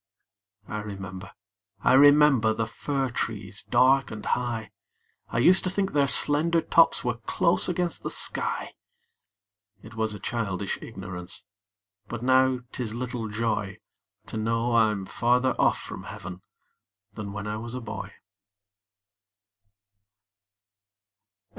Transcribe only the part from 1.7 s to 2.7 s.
I remember, The